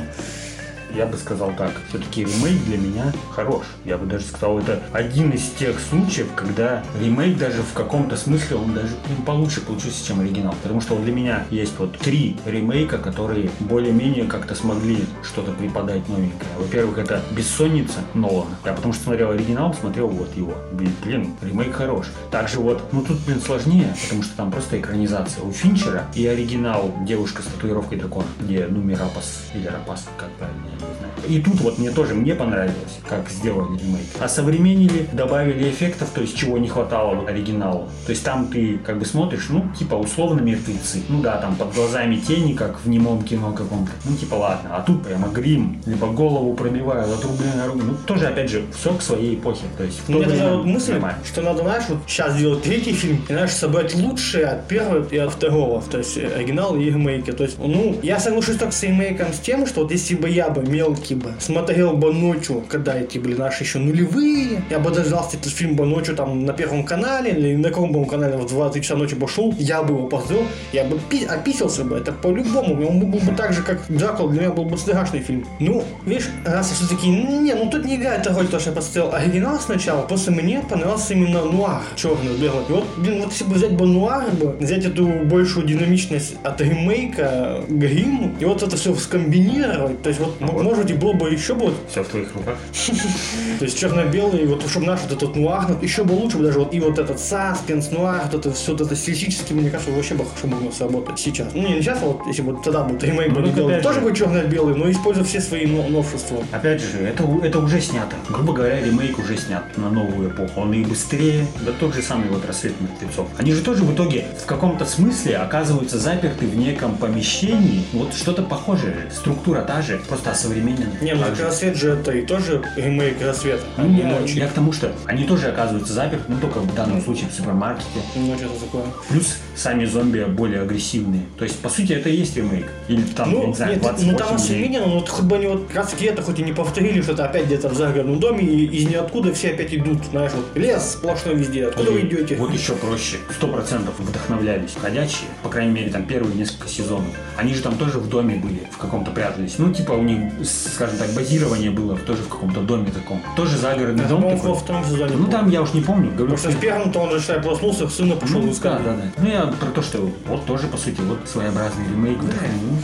[0.94, 1.72] Я бы сказал так.
[1.88, 3.64] Все-таки ремейк для меня хорош.
[3.84, 8.56] Я бы даже сказал, это один из тех случаев, когда ремейк даже в каком-то смысле,
[8.56, 8.94] он даже
[9.26, 10.54] получше получился, чем оригинал.
[10.62, 16.50] Потому что для меня есть вот три ремейка, которые более-менее как-то смогли что-то преподать новенькое.
[16.58, 18.56] Во-первых, это «Бессонница» Нолана.
[18.64, 20.54] Я потому что смотрел оригинал, смотрел вот его.
[20.72, 22.06] Блин, блин, ремейк хорош.
[22.30, 26.92] Также вот, ну тут, блин, сложнее, потому что там просто экранизация у Финчера и оригинал
[27.06, 30.83] «Девушка с татуировкой дракона», где Нуми Рапас или Рапас, как правильно.
[31.28, 34.06] И тут вот мне тоже, мне понравилось, как сделали ремейк.
[34.20, 37.88] А современнили, добавили эффектов, то есть чего не хватало оригиналу.
[38.06, 41.02] То есть там ты как бы смотришь, ну, типа условно мертвецы.
[41.08, 43.90] Ну да, там под глазами тени, как в немом кино каком-то.
[44.04, 44.76] Ну, типа ладно.
[44.76, 47.82] А тут прямо грим, либо голову пробивают, отрубленные руки.
[47.84, 49.64] Ну, тоже, опять же, все к своей эпохе.
[49.76, 51.18] То есть в то время вот мысль, нормально.
[51.24, 55.16] что надо, знаешь, вот сейчас сделать третий фильм, и, знаешь, собрать лучшее от первого и
[55.16, 57.32] от второго, то есть э, оригинал и ремейки.
[57.32, 60.50] То есть, ну, я соглашусь только с ремейком с тем, что вот если бы я
[60.50, 65.36] бы мелкий бы смотрел бы ночью, когда эти были наши еще нулевые, я бы дождался
[65.36, 68.80] этот фильм бы ночью там на первом канале или на каком бы канале в 2-3
[68.80, 72.86] часа ночи бы шел, я бы его посмотрел, я бы пи- описался бы, это по-любому,
[72.88, 75.46] он был бы так же, как Дракула, для меня был бы страшный фильм.
[75.60, 79.14] Ну, видишь, раз я все-таки, не, ну тут не играет роль то, что я посмотрел
[79.14, 82.64] оригинал сначала, просто мне понравился именно нуар, черный, белый.
[82.68, 87.62] Вот, блин, вот если бы взять бы нуар, бы, взять эту большую динамичность от ремейка,
[87.68, 91.54] грим, и вот это все скомбинировать, то есть вот, м- может, и было бы еще
[91.54, 92.56] бы вот Все в твоих руках.
[93.58, 96.58] то есть черно-белый, вот чтобы наш вот этот нуар, ну, еще бы лучше бы даже
[96.58, 100.14] вот и вот этот саспенс, нуар, вот это все вот это стилистически, мне кажется, вообще
[100.14, 101.48] бы хорошо могло сработать сейчас.
[101.54, 104.06] Ну не сейчас, а вот если бы тогда был ремейк Ну, бы делали, тоже же.
[104.06, 106.42] бы черно-белый, но используя все свои но- новшества.
[106.50, 108.16] Опять же, это, это уже снято.
[108.28, 110.60] Грубо говоря, ремейк уже снят на новую эпоху.
[110.60, 113.28] Он и быстрее, да тот же самый вот рассвет мертвецов.
[113.38, 117.84] Они же тоже в итоге в каком-то смысле оказываются заперты в неком помещении.
[117.92, 119.10] Вот что-то похожее.
[119.12, 120.92] Структура та же, просто осовременена.
[121.00, 121.36] Не, ну так
[121.76, 121.88] же.
[121.88, 125.48] это и тоже ремейк рассвета, а Ну, не я, я к тому, что они тоже
[125.48, 127.86] оказываются заперты, ну только в данном случае в супермаркете.
[128.16, 128.84] Ночь это такое.
[129.08, 131.22] Плюс сами зомби более агрессивные.
[131.38, 132.66] То есть, по сути, это и есть ремейк.
[132.88, 134.36] Или там, я Ну, не знаю, нет, 28 ну там дней.
[134.36, 137.12] осовременено, но вот хоть бы они вот как раз это хоть и не повторили, что
[137.12, 140.92] это опять где-то в загородном доме, и из ниоткуда все опять идут, знаешь, вот лес
[140.92, 142.36] сплошной везде, откуда вы Или идете?
[142.36, 143.16] Вот еще проще.
[143.34, 147.08] Сто процентов вдохновлялись ходячие, по крайней мере, там первые несколько сезонов.
[147.36, 149.54] Они же там тоже в доме были, в каком-то прятались.
[149.58, 153.22] Ну, типа у них, скажем так, базирование было тоже в каком-то доме таком.
[153.36, 154.50] Тоже загородный Это, дом такой.
[154.50, 155.16] во втором сезоне.
[155.16, 156.10] Ну, там я уж не помню.
[156.10, 158.82] Говорю, Потому что в первом-то он же, считай, проснулся, сына пошел ну, искать.
[158.84, 159.22] да, да, да.
[159.22, 162.18] Ну, я про то, что вот тоже, по сути, вот своеобразный ремейк.
[162.22, 162.28] Ну,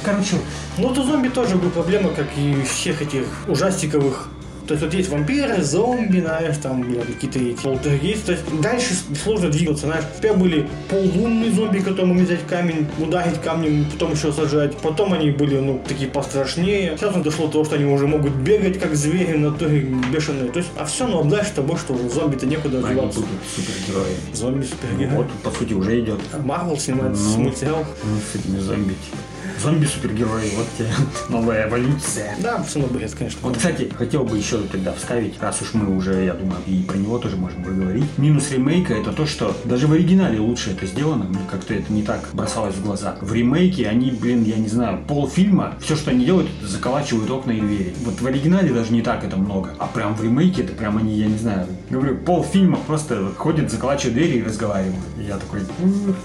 [0.04, 0.36] короче,
[0.78, 4.28] Ну, у зомби тоже были проблемы, как и всех этих ужастиковых.
[4.70, 8.26] То есть вот есть вампиры, зомби, знаешь, там, бля, какие-то эти полтергейсты.
[8.26, 10.04] То есть дальше сложно двигаться, знаешь.
[10.16, 14.76] Теперь были поллунные зомби, которым взять камень, ударить камнем, потом еще сажать.
[14.76, 16.96] Потом они были, ну, такие пострашнее.
[16.96, 20.52] Сейчас он дошло до того, что они уже могут бегать, как звери, на то бешеные.
[20.52, 23.22] То есть, а все, ну, а дальше того, что зомби-то некуда они одеваться.
[23.22, 24.14] будут супергерои.
[24.32, 24.66] Зомби
[25.00, 26.20] Ну, вот, по сути, уже идет.
[26.44, 27.40] Марвел снимает Ну.
[27.42, 27.84] мультсериал.
[28.04, 29.16] Ну, с этими зомби, типа.
[29.62, 30.88] Зомби-супергерои, вот тебе
[31.28, 32.34] новая эволюция.
[32.42, 33.40] Да, все бред, конечно.
[33.42, 36.96] Вот, кстати, хотел бы еще тогда вставить, раз уж мы уже, я думаю, и про
[36.96, 38.06] него тоже можем поговорить.
[38.16, 42.02] Минус ремейка это то, что даже в оригинале лучше это сделано, мне как-то это не
[42.02, 43.16] так бросалось в глаза.
[43.20, 47.52] В ремейке они, блин, я не знаю, полфильма, все, что они делают, это заколачивают окна
[47.52, 47.94] и двери.
[48.04, 51.14] Вот в оригинале даже не так это много, а прям в ремейке это прям они,
[51.14, 54.96] я не знаю, говорю, полфильма просто ходят, заколачивают двери и разговаривают.
[55.18, 55.60] И я такой,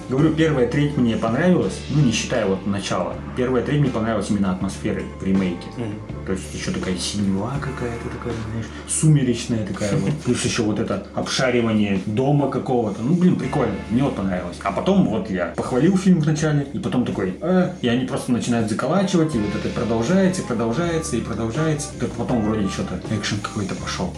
[0.09, 3.13] говорю, первая треть мне понравилась, ну не считая вот начала.
[3.35, 5.67] Первая треть мне понравилась именно атмосферой в ремейке.
[6.25, 10.11] То есть еще такая синева какая-то такая, знаешь, сумеречная такая вот.
[10.25, 13.01] Плюс еще вот это обшаривание дома какого-то.
[13.01, 13.75] Ну, блин, прикольно.
[13.89, 14.57] Мне вот понравилось.
[14.63, 18.69] А потом вот я похвалил фильм вначале, и потом такой, «А», и они просто начинают
[18.69, 21.89] заколачивать, и вот это продолжается, и продолжается, и продолжается.
[21.99, 24.13] Только потом вроде что-то экшен какой-то пошел.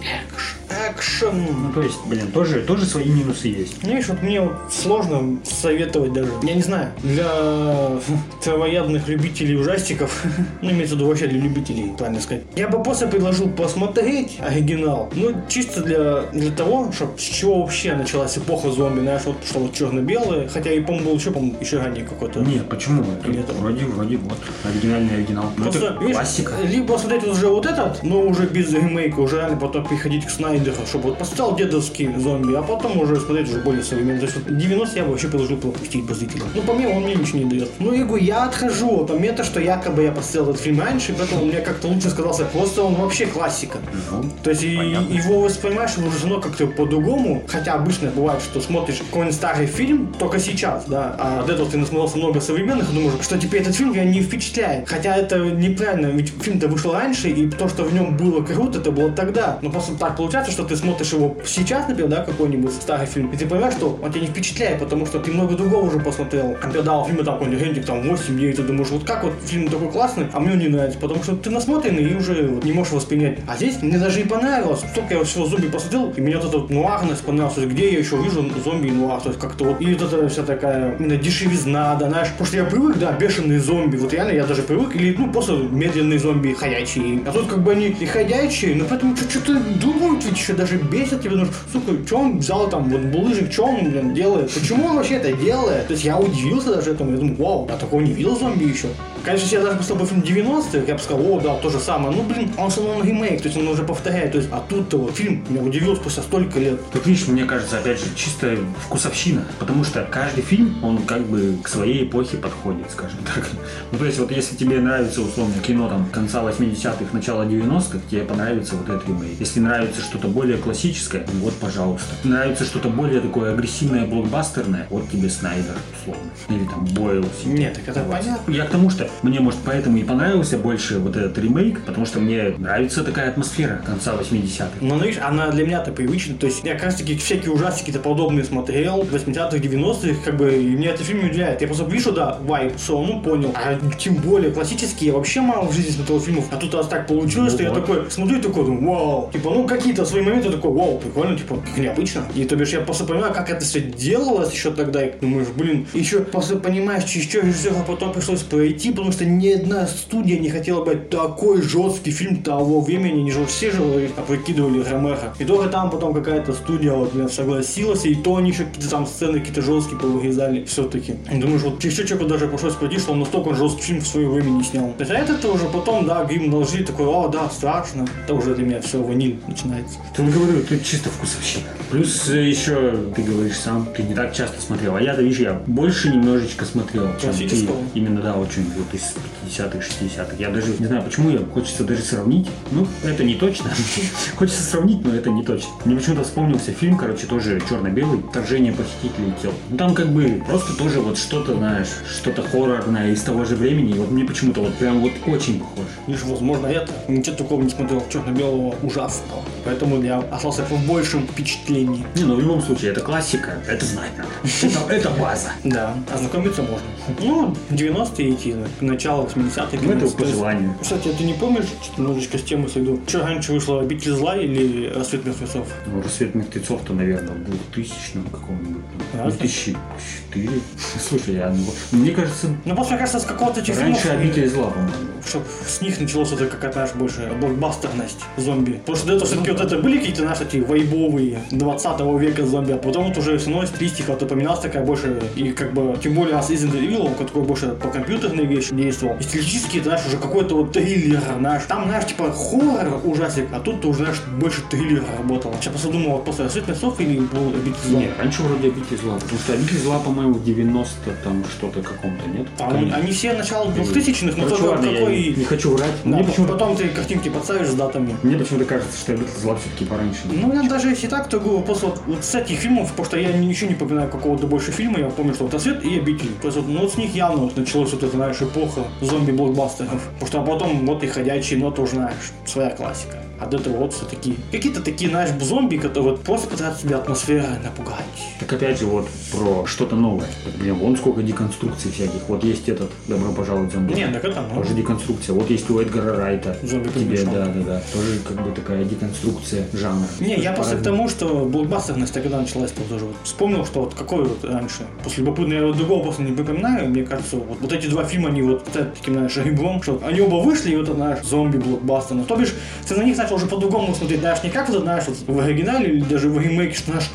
[0.90, 1.46] Экшен.
[1.64, 3.82] Ну, то есть, блин, тоже, тоже свои минусы есть.
[3.84, 6.32] Знаешь, вот мне вот сложно советовать даже.
[6.44, 7.30] Я не знаю, для
[8.44, 10.24] травоядных любителей ужастиков,
[10.62, 12.44] ну, имеется в виду вообще для любителей, правильно сказать.
[12.56, 17.94] Я бы просто предложил посмотреть оригинал, ну, чисто для, для того, чтобы с чего вообще
[17.96, 21.78] началась эпоха зомби, знаешь, вот что вот черно-белое, хотя и, по-моему, был еще, по-моему, еще
[21.78, 22.40] ранее какой-то.
[22.40, 23.04] Нет, почему?
[23.20, 23.46] Это Нет.
[23.60, 25.46] вроде, вроде вот оригинальный оригинал.
[25.58, 26.54] Ну, Просто, это видишь, классика.
[26.64, 30.76] либо смотреть уже вот этот, но уже без ремейка, уже реально потом приходить к Снайдеру,
[30.88, 34.20] чтобы вот поставил дедовский зомби, а потом уже смотреть уже более современный.
[34.20, 36.48] То есть вот 90 я бы вообще предложил пропустить по зрителям.
[36.54, 37.70] Ну, по мне, он мне ничего не дает.
[37.80, 41.46] Ну, я говорю, я отхожу вот момента, что якобы я посмотрел этот фильм раньше, поэтому
[41.46, 42.46] мне как-то лучше сказался.
[42.46, 43.80] Просто он вообще классика.
[44.12, 45.14] Ну, То есть понятно.
[45.14, 47.44] его воспринимаешь уже равно как-то по-другому.
[47.48, 51.78] Хотя обычно бывает, что смотришь какой-нибудь старый фильм только сейчас, да, а до этого ты
[51.78, 54.88] насмотрелся много современных и думаешь, что теперь этот фильм тебя не впечатляет.
[54.88, 58.92] Хотя это неправильно, ведь фильм-то вышел раньше, и то, что в нем было круто, это
[58.92, 59.60] было тогда.
[59.62, 63.38] Но просто так получается, что ты смотришь его сейчас, например, да, какой-нибудь старый фильм, и
[63.38, 66.50] ты понимаешь, что он тебя не впечатляет, потому что ты много другого уже посмотрел.
[66.50, 69.90] Например, да, фильмы там какой-нибудь рейтинг там 8-9, ты думаешь, вот как вот фильм такой
[69.92, 72.94] классный, а мне он не нравится, потому что ты насмотренный и уже вот не можешь
[72.94, 73.40] воспринять.
[73.48, 74.82] А здесь мне даже и понравилось.
[74.92, 77.58] Столько я всего зомби посмотрел, и мне вот эта вот нуарность понравилась.
[77.58, 80.44] Где я еще вижу зомби и нуар, то есть как-то вот, и вот эта вся
[80.44, 84.46] такая именно дешевизна, да, знаешь, потому что я привык, да, бешеные зомби, вот реально я
[84.46, 87.22] даже привык, или, ну, просто медленные зомби ходячие.
[87.26, 91.22] А тут как бы они и ходячие, но поэтому что-то думают, ведь еще даже бесят
[91.22, 94.52] тебя, думаешь, сука, что он взял там, вот булыжник, что он, блин, делает?
[94.52, 95.88] Почему он вообще это делает?
[95.88, 98.88] То есть я удивился даже этому, я думаю, вау, я такого не видел зомби еще.
[99.24, 102.16] Конечно, я даже посмотрел фильм 90-х, я бы сказал, о, да, то же самое.
[102.16, 104.32] Ну, блин, он все равно ремейк, то есть он уже повторяет.
[104.32, 106.80] То есть, а тут-то вот фильм меня удивил спустя столько лет.
[106.92, 109.44] Тут видишь, мне кажется, опять же, чисто вкусовщина.
[109.60, 113.46] Потому что каждый фильм, он как бы к своей эпохе подходит, скажем так.
[113.92, 118.22] Ну, то есть, вот если тебе нравится, условно, кино там конца 80-х, начала 90-х, тебе
[118.22, 119.40] понравится вот этот ремейк.
[119.40, 122.16] Если нравится что-то более классическое, вот, пожалуйста.
[122.24, 126.32] Нравится что-то более такое агрессивное, блокбастерное, вот тебе Снайдер, условно.
[126.50, 127.26] Или там Бойл.
[127.46, 128.52] Нет, так это понятно.
[128.52, 132.20] Я к тому, что мне, может, поэтому и понравился больше вот этот ремейк, потому что
[132.20, 134.70] мне нравится такая атмосфера конца 80-х.
[134.82, 136.36] Но, ну, видишь, она для меня-то привычна.
[136.36, 140.56] То есть я как раз таки всякие ужастики-то подобные смотрел в 80-х, 90-х, как бы,
[140.56, 141.62] и меня этот фильм не удивляет.
[141.62, 143.54] Я просто вижу, да, вайп, все, ну понял.
[143.56, 146.46] А тем более классические, я вообще мало в жизни смотрел фильмов.
[146.52, 147.86] А тут раз так получилось, Ну что я вот.
[147.86, 149.30] такой смотрю и такой, думаю, вау.
[149.34, 152.26] Типа, ну какие-то свои моменты такой, вау, прикольно, типа, как необычно.
[152.36, 155.04] И то бишь я просто понимаю, как это все делалось еще тогда.
[155.06, 159.50] И думаешь, блин, еще просто понимаешь, через что режиссера потом пришлось пройти, потому что ни
[159.50, 160.96] одна студия не хотела бы
[161.38, 163.78] такой жесткий фильм того времени, они же все же
[164.18, 165.36] а прикидывали Ромеха.
[165.38, 169.06] И только там потом какая-то студия вот блин, согласилась, и то они еще какие-то там
[169.06, 171.14] сцены какие-то жесткие повырезали все-таки.
[171.32, 174.28] И думаешь, вот что человеку даже пришлось пройти, что он настолько жесткий фильм в свое
[174.28, 174.96] время не снял.
[174.98, 178.08] Есть, а это уже потом, да, грим наложили, такой, о, да, страшно.
[178.24, 180.00] Это уже для меня все ваниль начинается.
[180.16, 181.66] Ты не говорю, ты чисто вкусовщина.
[181.92, 184.96] Плюс еще, ты говоришь сам, ты не так часто смотрел.
[184.96, 187.68] А я-то, видишь, я больше немножечко смотрел, чем ты.
[187.94, 189.14] Именно, да, очень вот из
[189.48, 190.36] 50-х, 60-х.
[190.40, 192.48] Я даже не знаю, почему я хочется даже сравнить.
[192.72, 193.72] Ну, это не точно.
[194.36, 195.70] Хочется сравнить, но это не точно.
[195.86, 199.54] Мне почему-то вспомнился фильм, короче, тоже черно-белый, «Вторжение похитителей тел».
[199.70, 203.92] Ну, там как бы просто тоже вот что-то, знаешь, что-то хоррорное из того же времени.
[203.92, 205.88] И вот мне почему-то вот прям вот очень похоже.
[206.08, 206.92] Лишь, возможно, это.
[207.08, 209.44] Ничего такого не смотрел черно-белого ужасного.
[209.68, 212.06] Поэтому я остался в большем впечатлении.
[212.16, 214.30] Не, ну в любом случае, это классика, это знать надо.
[214.62, 215.50] Это, это база.
[215.66, 216.88] Да, ознакомиться можно.
[217.20, 219.68] Ну, 90-е идти, начало 80-х.
[219.82, 220.18] Ну, это 90-е.
[220.18, 220.74] по желанию.
[220.82, 223.02] Кстати, а ты не помнишь, что немножечко с темы сойду?
[223.08, 225.68] Что раньше вышло «Обитель зла» или «Рассвет мертвецов»?
[225.86, 227.94] Ну, рассвет мертвецов-то, наверное, в 2000
[228.32, 228.82] каком-нибудь.
[229.14, 229.32] Ясно.
[229.32, 230.50] 2004.
[231.10, 234.50] Слушай, я, ну, мне кажется, Ну, просто, мне кажется, с какого-то этих раньше фильмов, обитель
[234.50, 234.94] зла, по-моему.
[235.28, 238.74] чтоб с них началось это какая-то, знаешь, больше блокбастерность зомби.
[238.86, 242.74] Потому что до этого все-таки вот это были какие-то, знаешь, такие вайбовые 20 века зомби,
[242.74, 246.14] а потом вот уже все равно стилистика вот упоминалась такая больше, и как бы, тем
[246.14, 249.16] более с Resident Evil, он такой больше по компьютерной вещи действовал.
[249.20, 253.60] И стилистически, ты знаешь, уже какой-то вот триллер, знаешь, там, знаешь, типа хоррор ужасик, а
[253.60, 255.54] тут ты уже, знаешь, больше триллера работал.
[255.60, 258.00] Сейчас просто думал, вот после «Рассвет мертвецов» или был «Обитель зла».
[258.00, 262.30] Нет, раньше вроде обитель зла, потому что обитель зла, по-моему, в 90 там что-то каком-то,
[262.30, 262.48] нет?
[262.60, 265.36] А они, они все начало 2000-х, но Короче, только ладно, я какой...
[265.36, 265.92] не хочу врать.
[266.04, 268.16] Да, Мне почему-то потом ты картинки подставишь с датами.
[268.24, 270.22] мне почему-то кажется, что обитель зла все-таки пораньше.
[270.26, 273.32] Ну, я даже если так, то говорю, просто вот, с этих фильмов, потому что я
[273.32, 276.32] ничего не помню какого-то больше фильма, я помню, что вот «Рассвет» и «Обитель».
[276.42, 280.02] То есть вот, ну, вот с них явно вот началась вот эта, знаешь, эпоха зомби-блокбастеров.
[280.20, 283.18] Потому что а потом вот и «Ходячие», но тоже, знаешь, своя классика.
[283.46, 288.04] До этого вот все-таки какие-то такие, знаешь, зомби, которые вот просто пытаются тебя атмосферой напугать.
[288.40, 290.28] Так опять же, вот про что-то новое.
[290.46, 292.28] Вот, блин, вон сколько деконструкций всяких.
[292.28, 293.94] Вот есть этот «Добро пожаловать зомби».
[293.94, 295.34] Не, так это, ну, Тоже деконструкция.
[295.34, 296.58] Вот есть у Эдгара Райта.
[296.64, 297.82] Зомби Тебе, да, да, да.
[297.94, 300.08] Тоже как бы такая деконструкция жанра.
[300.20, 303.16] Не, я просто к тому, что блокбастерность тогда началась то тоже вот.
[303.24, 304.88] Вспомнил, что вот какой вот раньше.
[305.04, 306.90] После любопытно, я вот другого просто не припоминаю.
[306.90, 310.36] Мне кажется, вот, вот эти два фильма, они вот таким, знаешь, ребром, что они оба
[310.36, 312.16] вышли, и вот, знаешь, зомби-блокбастер.
[312.16, 312.54] Ну, то бишь,
[312.88, 315.90] ты на них начал уже по-другому смотреть, знаешь, не как вот, знаешь, вот в оригинале
[315.90, 317.12] или даже в ремейке, что, знаешь,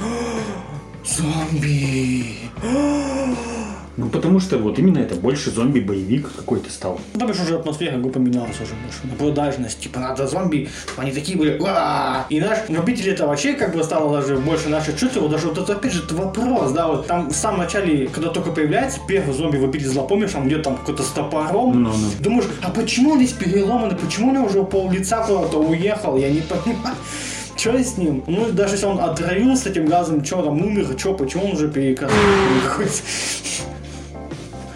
[1.06, 2.36] зомби,
[3.96, 6.98] Ну, потому что вот именно это больше зомби-боевик какой-то стал.
[7.12, 8.98] Ну, там же уже атмосфера бы поменялась уже больше.
[9.04, 9.80] На продажность.
[9.80, 10.68] Типа, надо зомби.
[10.96, 11.58] Они такие были.
[11.58, 15.18] «Уа!» И наш любители это вообще как бы стало даже больше наших чувств.
[15.18, 18.30] Вот даже вот это опять же это вопрос, да, вот там в самом начале, когда
[18.30, 21.82] только появляется первый зомби в обители зла, помнишь, там где-то там какой-то с топором.
[21.82, 22.08] Ну, ну.
[22.20, 26.30] Думаешь, а почему он здесь переломанный, почему у него уже пол лица куда-то уехал, я
[26.30, 26.96] не понимаю.
[27.56, 28.24] Что с ним?
[28.26, 32.16] Ну, даже если он отравился этим газом, что там умер, что, почему он уже перекосил?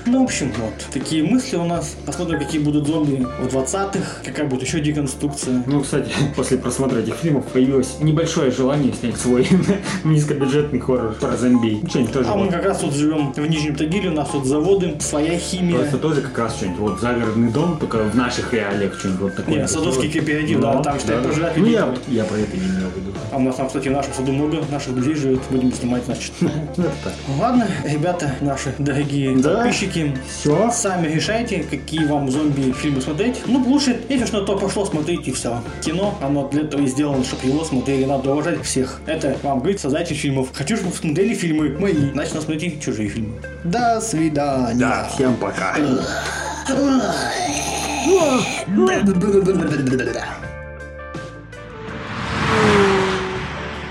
[0.06, 0.72] Ну, в общем, вот.
[0.92, 1.96] Такие мысли у нас.
[2.06, 4.22] Посмотрим, какие будут зомби в 20-х.
[4.24, 5.64] Какая будет еще деконструкция.
[5.66, 9.48] Ну, кстати, после просмотра этих фильмов появилось небольшое желание снять свой
[10.04, 11.80] низкобюджетный хоррор про зомби.
[11.88, 12.52] Что-нибудь тоже А мы вот.
[12.52, 15.78] как раз тут живем в Нижнем Тагиле, у нас тут заводы, своя химия.
[15.78, 16.78] Просто тоже как раз что-нибудь.
[16.78, 19.56] Вот загородный дом, только в наших реалиях что-нибудь вот такое.
[19.56, 22.96] Не, Садовский кооператив, да, там, считай, проживают Ну, я, я про это не имел в
[22.96, 23.12] виду.
[23.32, 25.40] А у нас там, кстати, в нашем саду много наших друзей живет.
[25.50, 26.32] Будем снимать, значит.
[26.76, 27.12] Ну, это так.
[27.38, 29.64] Ладно, ребята, наши дорогие Да.
[29.96, 30.70] Подписчики, Все.
[30.70, 33.42] сами решайте, какие вам зомби-фильмы смотреть.
[33.46, 35.62] Ну, лучше, если что то пошло, смотрите все.
[35.82, 38.04] Кино, оно для этого и сделано, чтобы его смотрели.
[38.04, 39.00] Надо уважать всех.
[39.06, 40.48] Это вам говорит создатель фильмов.
[40.52, 42.10] Хочу, чтобы вы смотрели фильмы мои.
[42.12, 43.40] Значит, надо смотреть чужие фильмы.
[43.64, 44.78] До свидания.
[44.78, 45.76] Да, всем пока.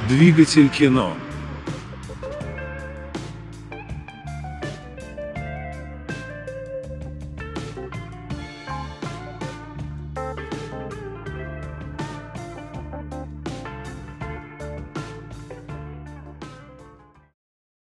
[0.07, 1.13] Двигатель кино.